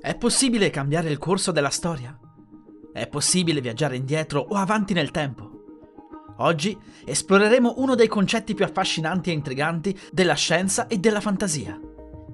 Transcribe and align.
È 0.00 0.14
possibile 0.14 0.70
cambiare 0.70 1.10
il 1.10 1.18
corso 1.18 1.50
della 1.50 1.70
storia? 1.70 2.16
È 2.92 3.08
possibile 3.08 3.60
viaggiare 3.60 3.96
indietro 3.96 4.38
o 4.48 4.54
avanti 4.54 4.94
nel 4.94 5.10
tempo? 5.10 5.50
Oggi 6.36 6.78
esploreremo 7.04 7.74
uno 7.78 7.96
dei 7.96 8.06
concetti 8.06 8.54
più 8.54 8.64
affascinanti 8.64 9.30
e 9.30 9.32
intriganti 9.32 9.98
della 10.12 10.34
scienza 10.34 10.86
e 10.86 10.98
della 10.98 11.20
fantasia, 11.20 11.76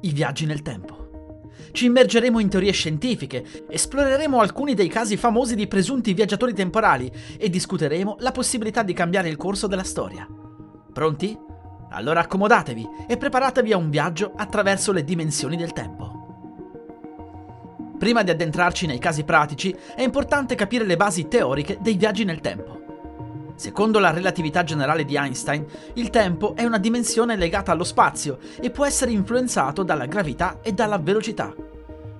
i 0.02 0.12
viaggi 0.12 0.44
nel 0.44 0.60
tempo. 0.60 1.48
Ci 1.72 1.86
immergeremo 1.86 2.38
in 2.38 2.50
teorie 2.50 2.72
scientifiche, 2.72 3.64
esploreremo 3.66 4.40
alcuni 4.40 4.74
dei 4.74 4.88
casi 4.88 5.16
famosi 5.16 5.54
di 5.54 5.66
presunti 5.66 6.12
viaggiatori 6.12 6.52
temporali 6.52 7.10
e 7.38 7.48
discuteremo 7.48 8.16
la 8.18 8.30
possibilità 8.30 8.82
di 8.82 8.92
cambiare 8.92 9.30
il 9.30 9.38
corso 9.38 9.66
della 9.66 9.84
storia. 9.84 10.28
Pronti? 10.92 11.36
Allora 11.90 12.20
accomodatevi 12.20 12.86
e 13.08 13.16
preparatevi 13.16 13.72
a 13.72 13.78
un 13.78 13.88
viaggio 13.88 14.32
attraverso 14.36 14.92
le 14.92 15.02
dimensioni 15.02 15.56
del 15.56 15.72
tempo. 15.72 16.03
Prima 18.04 18.22
di 18.22 18.30
addentrarci 18.30 18.84
nei 18.84 18.98
casi 18.98 19.24
pratici, 19.24 19.74
è 19.96 20.02
importante 20.02 20.56
capire 20.56 20.84
le 20.84 20.98
basi 20.98 21.26
teoriche 21.26 21.78
dei 21.80 21.94
viaggi 21.94 22.24
nel 22.24 22.42
tempo. 22.42 23.52
Secondo 23.54 23.98
la 23.98 24.10
relatività 24.10 24.62
generale 24.62 25.06
di 25.06 25.16
Einstein, 25.16 25.64
il 25.94 26.10
tempo 26.10 26.54
è 26.54 26.64
una 26.64 26.76
dimensione 26.76 27.34
legata 27.34 27.72
allo 27.72 27.82
spazio 27.82 28.36
e 28.60 28.68
può 28.68 28.84
essere 28.84 29.10
influenzato 29.12 29.82
dalla 29.82 30.04
gravità 30.04 30.58
e 30.60 30.72
dalla 30.72 30.98
velocità. 30.98 31.54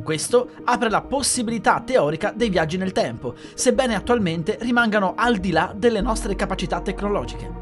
Questo 0.02 0.52
apre 0.64 0.88
la 0.88 1.02
possibilità 1.02 1.82
teorica 1.84 2.32
dei 2.34 2.48
viaggi 2.48 2.78
nel 2.78 2.92
tempo, 2.92 3.34
sebbene 3.52 3.94
attualmente 3.94 4.56
rimangano 4.62 5.12
al 5.14 5.36
di 5.36 5.50
là 5.50 5.74
delle 5.76 6.00
nostre 6.00 6.34
capacità 6.34 6.80
tecnologiche. 6.80 7.52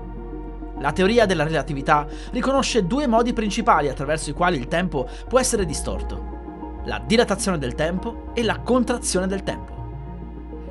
La 0.78 0.92
teoria 0.92 1.26
della 1.26 1.42
relatività 1.42 2.06
riconosce 2.30 2.86
due 2.86 3.08
modi 3.08 3.32
principali 3.32 3.88
attraverso 3.88 4.30
i 4.30 4.34
quali 4.34 4.58
il 4.58 4.68
tempo 4.68 5.08
può 5.26 5.40
essere 5.40 5.66
distorto 5.66 6.31
la 6.84 6.98
dilatazione 7.04 7.58
del 7.58 7.74
tempo 7.74 8.30
e 8.34 8.42
la 8.42 8.60
contrazione 8.60 9.26
del 9.26 9.42
tempo. 9.42 9.70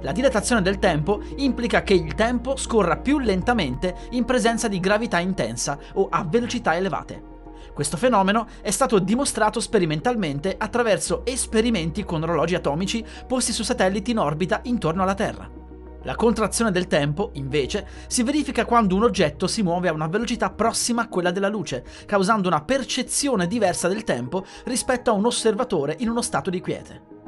La 0.02 0.12
dilatazione 0.12 0.62
del 0.62 0.80
tempo 0.80 1.22
implica 1.38 1.84
che 1.84 1.94
il 1.94 2.16
tempo 2.16 2.58
scorra 2.58 2.98
più 2.98 3.20
lentamente 3.20 3.96
in 4.12 4.26
presenza 4.26 4.68
di 4.68 4.80
gravità 4.80 5.20
intensa 5.20 5.78
o 5.94 6.08
a 6.10 6.26
velocità 6.28 6.76
elevate. 6.76 7.30
Questo 7.74 7.98
fenomeno 7.98 8.48
è 8.62 8.72
stato 8.72 9.00
dimostrato 9.00 9.60
sperimentalmente 9.60 10.56
attraverso 10.58 11.24
esperimenti 11.26 12.04
con 12.04 12.24
orologi 12.24 12.56
atomici 12.56 13.06
posti 13.28 13.54
su 13.54 13.64
satelliti 13.64 14.12
in 14.12 14.18
orbita 14.18 14.60
intorno 14.64 15.04
alla 15.04 15.16
Terra. 15.16 15.61
La 16.04 16.16
contrazione 16.16 16.72
del 16.72 16.88
tempo, 16.88 17.30
invece, 17.34 17.88
si 18.08 18.24
verifica 18.24 18.66
quando 18.66 18.96
un 18.96 19.04
oggetto 19.04 19.46
si 19.46 19.62
muove 19.62 19.88
a 19.88 19.94
una 19.94 20.08
velocità 20.08 20.50
prossima 20.50 21.04
a 21.04 21.08
quella 21.08 21.30
della 21.30 21.48
luce, 21.48 21.84
causando 22.08 22.48
una 22.48 22.64
percezione 22.64 23.46
diversa 23.46 23.88
del 23.88 24.04
tempo 24.04 24.44
rispetto 24.66 25.12
a 25.12 25.14
un 25.14 25.28
osservatore 25.28 25.96
in 26.00 26.10
uno 26.10 26.24
stato 26.24 26.50
di 26.50 26.60
quiete. 26.60 27.20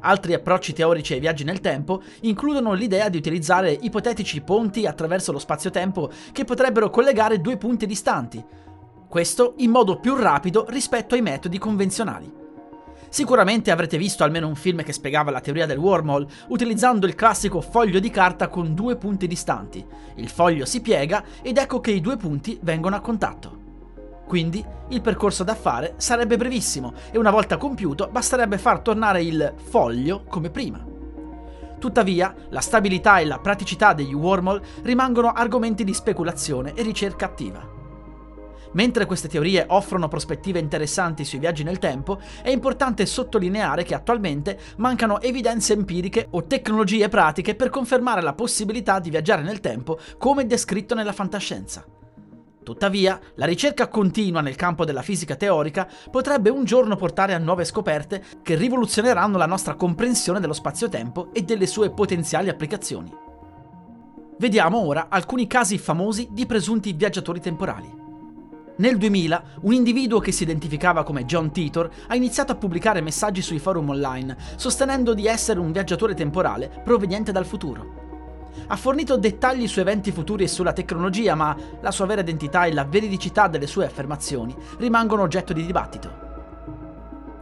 Altri 0.00 0.34
approcci 0.34 0.74
teorici 0.74 1.14
ai 1.14 1.20
viaggi 1.20 1.44
nel 1.44 1.60
tempo 1.60 2.02
includono 2.22 2.74
l'idea 2.74 3.08
di 3.08 3.16
utilizzare 3.16 3.70
ipotetici 3.72 4.42
ponti 4.42 4.84
attraverso 4.84 5.32
lo 5.32 5.38
spazio-tempo 5.38 6.10
che 6.32 6.44
potrebbero 6.44 6.90
collegare 6.90 7.40
due 7.40 7.56
punti 7.56 7.86
distanti, 7.86 8.44
questo 9.08 9.54
in 9.58 9.70
modo 9.70 10.00
più 10.00 10.16
rapido 10.16 10.66
rispetto 10.68 11.14
ai 11.14 11.22
metodi 11.22 11.56
convenzionali. 11.56 12.41
Sicuramente 13.12 13.70
avrete 13.70 13.98
visto 13.98 14.24
almeno 14.24 14.48
un 14.48 14.54
film 14.54 14.82
che 14.82 14.94
spiegava 14.94 15.30
la 15.30 15.42
teoria 15.42 15.66
del 15.66 15.76
wormhole 15.76 16.26
utilizzando 16.48 17.04
il 17.04 17.14
classico 17.14 17.60
foglio 17.60 18.00
di 18.00 18.08
carta 18.08 18.48
con 18.48 18.72
due 18.72 18.96
punti 18.96 19.26
distanti. 19.26 19.84
Il 20.14 20.30
foglio 20.30 20.64
si 20.64 20.80
piega 20.80 21.22
ed 21.42 21.58
ecco 21.58 21.78
che 21.80 21.90
i 21.90 22.00
due 22.00 22.16
punti 22.16 22.58
vengono 22.62 22.96
a 22.96 23.00
contatto. 23.00 23.60
Quindi 24.26 24.64
il 24.88 25.02
percorso 25.02 25.44
da 25.44 25.54
fare 25.54 25.92
sarebbe 25.98 26.38
brevissimo 26.38 26.94
e 27.10 27.18
una 27.18 27.30
volta 27.30 27.58
compiuto 27.58 28.08
basterebbe 28.10 28.56
far 28.56 28.80
tornare 28.80 29.22
il 29.22 29.56
foglio 29.56 30.24
come 30.26 30.48
prima. 30.48 30.82
Tuttavia, 31.78 32.34
la 32.48 32.60
stabilità 32.60 33.18
e 33.18 33.26
la 33.26 33.40
praticità 33.40 33.92
degli 33.92 34.14
wormhole 34.14 34.64
rimangono 34.84 35.32
argomenti 35.32 35.84
di 35.84 35.92
speculazione 35.92 36.72
e 36.72 36.82
ricerca 36.82 37.26
attiva. 37.26 37.80
Mentre 38.72 39.06
queste 39.06 39.28
teorie 39.28 39.64
offrono 39.68 40.08
prospettive 40.08 40.58
interessanti 40.58 41.24
sui 41.24 41.38
viaggi 41.38 41.62
nel 41.62 41.78
tempo, 41.78 42.20
è 42.42 42.50
importante 42.50 43.06
sottolineare 43.06 43.84
che 43.84 43.94
attualmente 43.94 44.58
mancano 44.76 45.20
evidenze 45.20 45.72
empiriche 45.74 46.28
o 46.30 46.44
tecnologie 46.44 47.08
pratiche 47.08 47.54
per 47.54 47.68
confermare 47.68 48.22
la 48.22 48.34
possibilità 48.34 48.98
di 48.98 49.10
viaggiare 49.10 49.42
nel 49.42 49.60
tempo 49.60 49.98
come 50.18 50.46
descritto 50.46 50.94
nella 50.94 51.12
fantascienza. 51.12 51.84
Tuttavia, 52.62 53.18
la 53.34 53.46
ricerca 53.46 53.88
continua 53.88 54.40
nel 54.40 54.54
campo 54.54 54.84
della 54.84 55.02
fisica 55.02 55.34
teorica 55.34 55.88
potrebbe 56.10 56.48
un 56.48 56.64
giorno 56.64 56.94
portare 56.94 57.34
a 57.34 57.38
nuove 57.38 57.64
scoperte 57.64 58.22
che 58.42 58.54
rivoluzioneranno 58.54 59.36
la 59.36 59.46
nostra 59.46 59.74
comprensione 59.74 60.38
dello 60.38 60.52
spazio-tempo 60.52 61.30
e 61.32 61.42
delle 61.42 61.66
sue 61.66 61.90
potenziali 61.90 62.48
applicazioni. 62.48 63.12
Vediamo 64.38 64.78
ora 64.78 65.06
alcuni 65.08 65.46
casi 65.46 65.76
famosi 65.76 66.28
di 66.30 66.46
presunti 66.46 66.92
viaggiatori 66.92 67.40
temporali. 67.40 68.01
Nel 68.76 68.96
2000, 68.96 69.42
un 69.62 69.74
individuo 69.74 70.18
che 70.18 70.32
si 70.32 70.44
identificava 70.44 71.02
come 71.02 71.26
John 71.26 71.52
Titor 71.52 71.90
ha 72.06 72.14
iniziato 72.14 72.52
a 72.52 72.54
pubblicare 72.56 73.02
messaggi 73.02 73.42
sui 73.42 73.58
forum 73.58 73.90
online, 73.90 74.36
sostenendo 74.56 75.12
di 75.12 75.26
essere 75.26 75.60
un 75.60 75.72
viaggiatore 75.72 76.14
temporale 76.14 76.70
proveniente 76.82 77.32
dal 77.32 77.44
futuro. 77.44 78.00
Ha 78.68 78.76
fornito 78.76 79.18
dettagli 79.18 79.68
su 79.68 79.80
eventi 79.80 80.10
futuri 80.10 80.44
e 80.44 80.48
sulla 80.48 80.72
tecnologia, 80.72 81.34
ma 81.34 81.54
la 81.82 81.90
sua 81.90 82.06
vera 82.06 82.22
identità 82.22 82.64
e 82.64 82.72
la 82.72 82.84
veridicità 82.84 83.46
delle 83.46 83.66
sue 83.66 83.84
affermazioni 83.84 84.54
rimangono 84.78 85.22
oggetto 85.22 85.52
di 85.52 85.66
dibattito 85.66 86.21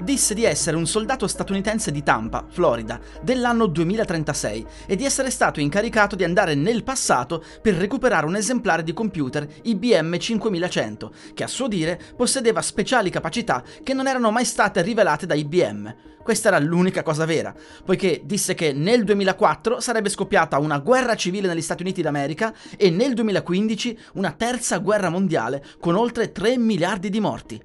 disse 0.03 0.35
di 0.35 0.45
essere 0.45 0.77
un 0.77 0.87
soldato 0.87 1.27
statunitense 1.27 1.91
di 1.91 2.03
Tampa, 2.03 2.47
Florida, 2.49 3.01
dell'anno 3.23 3.67
2036 3.67 4.67
e 4.87 4.97
di 4.97 5.05
essere 5.05 5.31
stato 5.31 5.61
incaricato 5.61 6.17
di 6.17 6.25
andare 6.25 6.55
nel 6.55 6.83
passato 6.83 7.43
per 7.61 7.75
recuperare 7.75 8.27
un 8.27 8.37
esemplare 8.37 8.83
di 8.83 8.93
computer 8.93 9.47
IBM 9.63 10.19
5100, 10.19 11.13
che 11.35 11.45
a 11.45 11.49
suo 11.49 11.69
dire 11.69 12.01
possedeva 12.17 12.63
speciali 12.63 13.11
capacità 13.11 13.63
che 13.83 13.95
non 13.95 14.07
erano 14.07 14.31
mai 14.31 14.45
state 14.45 14.83
rivelate 14.83 15.27
da 15.27 15.35
IBM. 15.35 15.95
Questa 16.23 16.49
era 16.49 16.59
l'unica 16.59 17.03
cosa 17.03 17.25
vera, 17.25 17.55
poiché 17.85 18.23
disse 18.25 18.55
che 18.55 18.73
nel 18.73 19.05
2004 19.05 19.81
sarebbe 19.81 20.11
scoppiata 20.11 20.59
una 20.59 20.79
guerra 20.79 21.17
civile 21.17 21.49
negli 21.49 21.63
Stati 21.63 21.83
Uniti 21.83 22.03
d'America 22.03 22.55
e 22.77 22.91
nel 22.91 23.15
2015 23.15 23.99
una 24.15 24.33
terza 24.33 24.79
guerra 24.79 25.09
mondiale 25.09 25.65
con 25.81 25.97
oltre 25.97 26.31
3 26.31 26.59
miliardi 26.59 27.09
di 27.09 27.21
morti. 27.21 27.63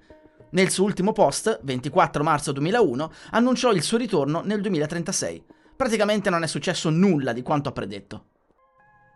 Nel 0.55 0.69
suo 0.69 0.85
ultimo 0.85 1.11
post, 1.11 1.59
24 1.63 2.23
marzo 2.23 2.53
2001, 2.53 3.11
annunciò 3.31 3.73
il 3.73 3.81
suo 3.81 3.97
ritorno 3.97 4.41
nel 4.41 4.61
2036. 4.61 5.43
Praticamente 5.75 6.29
non 6.29 6.43
è 6.43 6.47
successo 6.47 6.89
nulla 6.89 7.33
di 7.33 7.41
quanto 7.41 7.67
ha 7.67 7.73
predetto. 7.73 8.25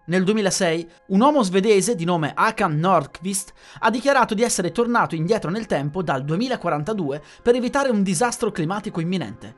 Nel 0.08 0.26
2006, 0.26 0.90
un 1.08 1.22
uomo 1.22 1.42
svedese 1.42 1.96
di 1.96 2.04
nome 2.04 2.34
Akan 2.36 2.78
Nordqvist 2.78 3.54
ha 3.80 3.90
dichiarato 3.90 4.34
di 4.34 4.44
essere 4.44 4.74
tornato 4.74 5.16
indietro 5.16 5.50
nel 5.50 5.66
tempo 5.66 6.04
dal 6.04 6.26
2042 6.26 7.22
per 7.42 7.56
evitare 7.56 7.90
un 7.90 8.04
disastro 8.04 8.52
climatico 8.52 9.00
imminente. 9.00 9.56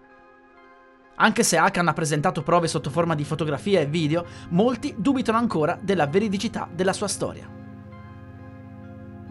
Anche 1.16 1.42
se 1.42 1.57
Akan 1.57 1.88
ha 1.88 1.94
presentato 1.94 2.44
prove 2.44 2.68
sotto 2.68 2.92
forma 2.92 3.16
di 3.16 3.24
fotografie 3.24 3.81
e 3.81 3.88
video, 3.88 4.24
molti 4.50 4.94
dubitano 5.00 5.39
ancora 5.39 5.80
della 5.81 6.06
veridicità 6.06 6.69
della 6.72 6.94
sua 6.94 7.07
storia. 7.07 7.61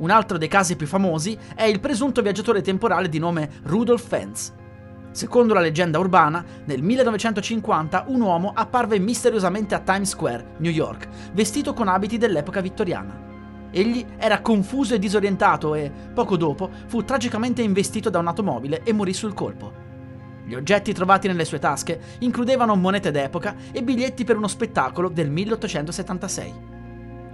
Un 0.01 0.09
altro 0.09 0.39
dei 0.39 0.49
casi 0.49 0.77
più 0.77 0.87
famosi 0.87 1.37
è 1.55 1.65
il 1.65 1.79
presunto 1.79 2.23
viaggiatore 2.23 2.63
temporale 2.63 3.11
di 3.11 3.19
nome 3.19 3.51
Rudolf 3.65 4.09
Fentz. 4.09 4.51
Secondo 5.11 5.53
la 5.53 5.61
leggenda 5.61 5.99
urbana, 5.99 6.43
nel 6.65 6.83
1950 6.83 8.07
un 8.09 8.23
uomo 8.23 8.53
apparve 8.55 8.99
misteriosamente 8.99 9.75
a 9.75 9.81
Times 9.81 10.09
Square, 10.09 10.55
New 10.59 10.73
York, 10.73 11.07
vestito 11.35 11.75
con 11.75 11.89
abiti 11.89 12.17
dell'epoca 12.17 12.63
vittoriana. 12.63 13.69
Egli 13.71 14.07
era 14.17 14.41
confuso 14.41 14.95
e 14.95 14.99
disorientato 14.99 15.75
e, 15.75 15.93
poco 16.15 16.39
dopo, 16.39 16.71
fu 16.87 17.05
tragicamente 17.05 17.61
investito 17.61 18.09
da 18.09 18.21
un'automobile 18.21 18.83
e 18.83 18.95
morì 18.95 19.13
sul 19.13 19.35
colpo. 19.35 19.89
Gli 20.47 20.55
oggetti 20.55 20.95
trovati 20.95 21.29
nelle 21.29 21.45
sue 21.45 21.59
tasche 21.59 22.01
includevano 22.21 22.75
monete 22.75 23.11
d'epoca 23.11 23.55
e 23.71 23.83
biglietti 23.83 24.25
per 24.25 24.39
uno 24.39 24.49
spettacolo 24.49 25.11
del 25.11 25.29
1876. 25.29 26.79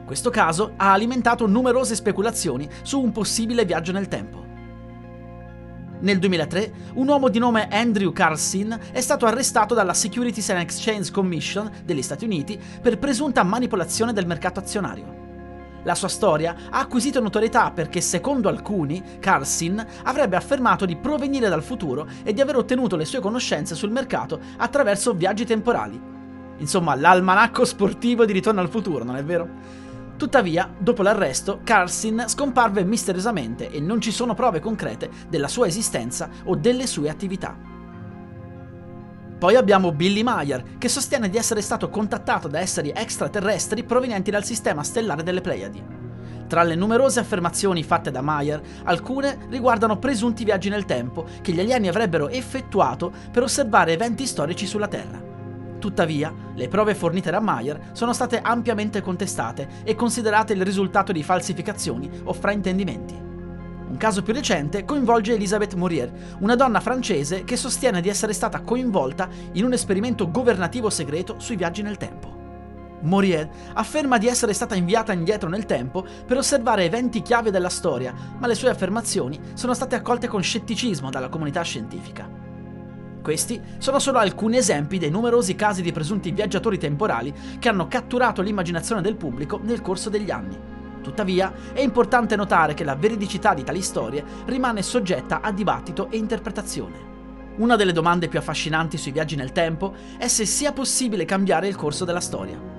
Questo 0.07 0.31
caso 0.31 0.75
ha 0.77 0.93
alimentato 0.93 1.49
numerose 1.49 1.97
speculazioni 1.97 2.69
su 2.83 3.03
un 3.03 3.11
possibile 3.11 3.65
viaggio 3.65 3.91
nel 3.91 4.07
tempo. 4.07 4.45
Nel 5.99 6.21
2003, 6.21 6.73
un 6.95 7.09
uomo 7.09 7.29
di 7.29 7.41
nome 7.41 7.67
Andrew 7.69 8.13
Carlson 8.13 8.79
è 8.93 9.01
stato 9.01 9.27
arrestato 9.27 9.75
dalla 9.75 9.95
Securities 9.95 10.49
and 10.51 10.61
Exchange 10.61 11.11
Commission 11.11 11.69
degli 11.85 12.03
Stati 12.03 12.25
Uniti 12.25 12.57
per 12.81 12.99
presunta 12.99 13.43
manipolazione 13.43 14.13
del 14.13 14.27
mercato 14.27 14.61
azionario. 14.61 15.25
La 15.83 15.97
sua 15.97 16.09
storia 16.09 16.55
ha 16.71 16.79
acquisito 16.79 17.21
notorietà 17.21 17.73
perché, 17.73 18.01
secondo 18.01 18.49
alcuni, 18.49 19.03
Carlson 19.19 19.85
avrebbe 20.05 20.37
affermato 20.37 20.87
di 20.87 20.95
provenire 20.95 21.49
dal 21.49 21.65
futuro 21.65 22.07
e 22.23 22.33
di 22.33 22.41
aver 22.41 22.57
ottenuto 22.57 22.95
le 22.95 23.05
sue 23.05 23.19
conoscenze 23.19 23.75
sul 23.75 23.91
mercato 23.91 24.39
attraverso 24.59 25.15
viaggi 25.15 25.45
temporali. 25.45 26.01
Insomma, 26.59 26.95
l'almanacco 26.95 27.65
sportivo 27.65 28.25
di 28.25 28.33
Ritorno 28.33 28.61
al 28.61 28.71
futuro, 28.71 29.03
non 29.03 29.17
è 29.17 29.25
vero? 29.25 29.85
Tuttavia, 30.17 30.73
dopo 30.79 31.03
l'arresto, 31.03 31.61
Carlson 31.63 32.25
scomparve 32.27 32.85
misteriosamente 32.85 33.71
e 33.71 33.81
non 33.81 34.01
ci 34.01 34.11
sono 34.11 34.33
prove 34.33 34.61
concrete 34.61 35.11
della 35.29 35.49
sua 35.49 35.67
esistenza 35.67 36.31
o 36.45 36.57
delle 36.57 36.87
sue 36.87 37.11
attività. 37.11 37.75
Poi 39.39 39.55
abbiamo 39.55 39.93
Billy 39.93 40.23
Mayer, 40.23 40.79
che 40.79 40.89
sostiene 40.89 41.29
di 41.29 41.37
essere 41.37 41.61
stato 41.61 41.91
contattato 41.91 42.49
da 42.49 42.61
esseri 42.61 42.91
extraterrestri 42.95 43.85
provenienti 43.85 44.31
dal 44.31 44.45
sistema 44.45 44.83
stellare 44.83 45.23
delle 45.23 45.43
Pleiadi. 45.43 45.85
Tra 46.47 46.63
le 46.63 46.75
numerose 46.77 47.21
affermazioni 47.21 47.83
fatte 47.83 48.11
da 48.11 48.23
Mayer, 48.23 48.63
alcune 48.85 49.47
riguardano 49.51 49.99
presunti 49.99 50.45
viaggi 50.45 50.71
nel 50.71 50.87
tempo 50.87 51.27
che 51.43 51.53
gli 51.53 51.61
alieni 51.61 51.89
avrebbero 51.89 52.31
effettuato 52.31 53.13
per 53.31 53.43
osservare 53.43 53.93
eventi 53.93 54.25
storici 54.25 54.65
sulla 54.65 54.89
Terra. 54.89 55.36
Tuttavia, 55.87 56.35
le 56.57 56.67
prove 56.67 56.97
fornite 56.97 57.31
da 57.31 57.39
Mayer 57.39 57.91
sono 57.93 58.13
state 58.13 58.41
ampiamente 58.41 59.01
contestate 59.03 59.69
e 59.85 59.95
considerate 59.95 60.53
il 60.53 60.65
risultato 60.65 61.13
di 61.13 61.23
falsificazioni 61.23 62.11
o 62.25 62.33
fraintendimenti. 62.33 63.15
Un 63.15 63.97
caso 63.97 64.25
più 64.25 64.35
recente 64.35 64.85
coinvolge 64.85 65.35
Elisabeth 65.35 65.75
Mourier, 65.75 66.13
una 66.41 66.57
donna 66.57 66.81
francese 66.81 67.45
che 67.45 67.55
sostiene 67.55 68.01
di 68.01 68.09
essere 68.09 68.33
stata 68.33 68.63
coinvolta 68.63 69.29
in 69.53 69.65
un 69.65 69.75
esperimento 69.75 70.29
governativo 70.29 70.91
segreto 70.91 71.39
sui 71.39 71.55
viaggi 71.55 71.83
nel 71.83 71.99
tempo. 71.99 72.35
Mourier 73.03 73.49
afferma 73.75 74.19
di 74.19 74.27
essere 74.27 74.55
stata 74.55 74.75
inviata 74.75 75.13
indietro 75.13 75.49
nel 75.49 75.67
tempo 75.67 76.05
per 76.27 76.37
osservare 76.37 76.83
eventi 76.83 77.23
chiave 77.23 77.53
della 77.53 77.69
storia, 77.69 78.13
ma 78.37 78.49
le 78.49 78.57
sue 78.57 78.71
affermazioni 78.71 79.39
sono 79.55 79.73
state 79.73 79.95
accolte 79.95 80.27
con 80.27 80.43
scetticismo 80.43 81.11
dalla 81.11 81.29
comunità 81.29 81.63
scientifica. 81.63 82.36
Questi 83.27 83.61
sono 83.79 83.99
solo 83.99 84.19
alcuni 84.19 84.57
esempi 84.57 84.99
dei 84.99 85.11
numerosi 85.11 85.57
casi 85.57 85.83
di 85.83 85.91
presunti 85.91 86.31
viaggiatori 86.31 86.79
temporali 86.79 87.35
che 87.59 87.69
hanno 87.69 87.89
catturato 87.89 88.41
l'immaginazione 88.41 89.03
del 89.03 89.17
pubblico 89.17 89.59
nel 89.65 89.83
corso 89.83 90.09
degli 90.09 90.31
anni. 90.31 90.57
Tuttavia, 91.03 91.53
è 91.73 91.81
importante 91.81 92.37
notare 92.37 92.73
che 92.75 92.85
la 92.85 92.95
veridicità 92.95 93.53
di 93.53 93.65
tali 93.65 93.83
storie 93.83 94.25
rimane 94.45 94.81
soggetta 94.81 95.41
a 95.41 95.51
dibattito 95.51 96.09
e 96.09 96.19
interpretazione. 96.19 97.55
Una 97.57 97.75
delle 97.75 97.91
domande 97.91 98.29
più 98.29 98.39
affascinanti 98.39 98.97
sui 98.97 99.11
viaggi 99.11 99.35
nel 99.35 99.51
tempo 99.51 99.93
è 100.19 100.29
se 100.29 100.47
sia 100.47 100.71
possibile 100.71 101.25
cambiare 101.25 101.67
il 101.67 101.75
corso 101.75 102.05
della 102.05 102.21
storia. 102.21 102.76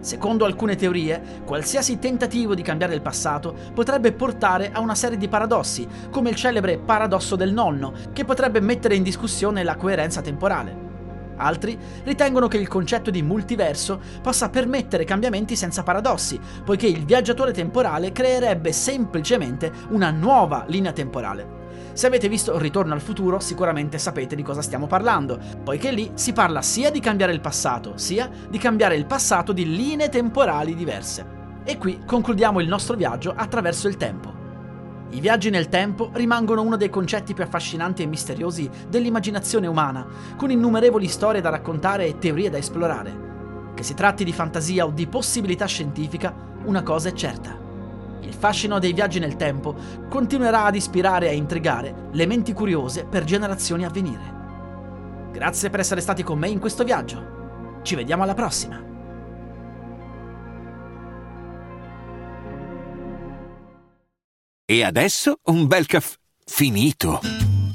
Secondo 0.00 0.46
alcune 0.46 0.76
teorie, 0.76 1.42
qualsiasi 1.44 1.98
tentativo 1.98 2.54
di 2.54 2.62
cambiare 2.62 2.94
il 2.94 3.02
passato 3.02 3.54
potrebbe 3.74 4.12
portare 4.12 4.70
a 4.72 4.80
una 4.80 4.94
serie 4.94 5.18
di 5.18 5.28
paradossi, 5.28 5.86
come 6.10 6.30
il 6.30 6.36
celebre 6.36 6.78
paradosso 6.78 7.36
del 7.36 7.52
nonno, 7.52 7.92
che 8.12 8.24
potrebbe 8.24 8.60
mettere 8.60 8.94
in 8.94 9.02
discussione 9.02 9.62
la 9.62 9.76
coerenza 9.76 10.22
temporale. 10.22 10.88
Altri 11.36 11.78
ritengono 12.04 12.48
che 12.48 12.56
il 12.56 12.68
concetto 12.68 13.10
di 13.10 13.22
multiverso 13.22 14.00
possa 14.22 14.48
permettere 14.48 15.04
cambiamenti 15.04 15.54
senza 15.54 15.82
paradossi, 15.82 16.40
poiché 16.64 16.86
il 16.86 17.04
viaggiatore 17.04 17.52
temporale 17.52 18.12
creerebbe 18.12 18.72
semplicemente 18.72 19.70
una 19.90 20.10
nuova 20.10 20.64
linea 20.66 20.92
temporale. 20.92 21.59
Se 21.92 22.06
avete 22.06 22.28
visto 22.28 22.56
Ritorno 22.56 22.94
al 22.94 23.00
futuro 23.00 23.40
sicuramente 23.40 23.98
sapete 23.98 24.36
di 24.36 24.42
cosa 24.42 24.62
stiamo 24.62 24.86
parlando, 24.86 25.38
poiché 25.62 25.90
lì 25.90 26.10
si 26.14 26.32
parla 26.32 26.62
sia 26.62 26.90
di 26.90 27.00
cambiare 27.00 27.32
il 27.32 27.40
passato, 27.40 27.96
sia 27.96 28.30
di 28.48 28.58
cambiare 28.58 28.96
il 28.96 29.06
passato 29.06 29.52
di 29.52 29.64
linee 29.64 30.08
temporali 30.08 30.74
diverse. 30.74 31.38
E 31.64 31.78
qui 31.78 32.00
concludiamo 32.06 32.60
il 32.60 32.68
nostro 32.68 32.96
viaggio 32.96 33.34
attraverso 33.36 33.88
il 33.88 33.96
tempo. 33.96 34.38
I 35.10 35.20
viaggi 35.20 35.50
nel 35.50 35.68
tempo 35.68 36.10
rimangono 36.14 36.62
uno 36.62 36.76
dei 36.76 36.88
concetti 36.88 37.34
più 37.34 37.42
affascinanti 37.42 38.02
e 38.02 38.06
misteriosi 38.06 38.70
dell'immaginazione 38.88 39.66
umana, 39.66 40.06
con 40.36 40.50
innumerevoli 40.50 41.08
storie 41.08 41.40
da 41.40 41.50
raccontare 41.50 42.06
e 42.06 42.18
teorie 42.18 42.48
da 42.48 42.58
esplorare. 42.58 43.72
Che 43.74 43.82
si 43.82 43.94
tratti 43.94 44.22
di 44.24 44.32
fantasia 44.32 44.86
o 44.86 44.90
di 44.90 45.08
possibilità 45.08 45.66
scientifica, 45.66 46.32
una 46.64 46.82
cosa 46.82 47.08
è 47.08 47.12
certa 47.12 47.68
il 48.22 48.34
fascino 48.34 48.78
dei 48.78 48.92
viaggi 48.92 49.18
nel 49.18 49.36
tempo 49.36 49.74
continuerà 50.08 50.64
ad 50.64 50.74
ispirare 50.74 51.30
e 51.30 51.36
intrigare 51.36 52.08
le 52.12 52.26
menti 52.26 52.52
curiose 52.52 53.04
per 53.04 53.24
generazioni 53.24 53.84
a 53.84 53.90
venire. 53.90 54.38
Grazie 55.32 55.70
per 55.70 55.80
essere 55.80 56.00
stati 56.00 56.22
con 56.22 56.38
me 56.38 56.48
in 56.48 56.58
questo 56.58 56.84
viaggio. 56.84 57.80
Ci 57.82 57.94
vediamo 57.94 58.22
alla 58.22 58.34
prossima. 58.34 58.88
E 64.64 64.84
adesso 64.84 65.38
un 65.44 65.66
bel 65.66 65.86
caffè 65.86 66.16
finito. 66.44 67.49